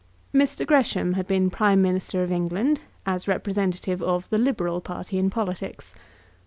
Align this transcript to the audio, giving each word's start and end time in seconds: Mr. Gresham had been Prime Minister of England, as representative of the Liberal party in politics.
Mr. 0.33 0.65
Gresham 0.65 1.13
had 1.13 1.27
been 1.27 1.51
Prime 1.51 1.79
Minister 1.79 2.23
of 2.23 2.31
England, 2.31 2.81
as 3.05 3.27
representative 3.27 4.01
of 4.01 4.27
the 4.31 4.39
Liberal 4.39 4.81
party 4.81 5.19
in 5.19 5.29
politics. 5.29 5.93